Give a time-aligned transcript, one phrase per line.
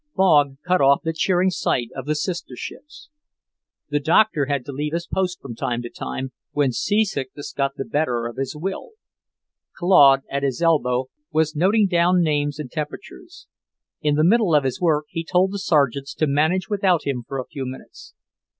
[0.15, 3.09] Fog cut off the cheering sight of the sister ships.
[3.89, 7.85] The doctor had to leave his post from time to time, when seasickness got the
[7.85, 8.93] better of his will.
[9.77, 13.45] Claude, at his elbow, was noting down names and temperatures.
[14.01, 17.37] In the middle of his work he told the sergeants to manage without him for
[17.37, 18.15] a few minutes.